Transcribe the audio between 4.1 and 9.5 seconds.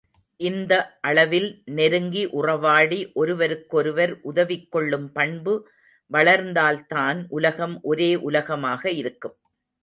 உதவிக் கொள்ளும் பண்பு வளர்ந்தால்தான் உலகம் ஒரே உலகமாக இருக்கும்.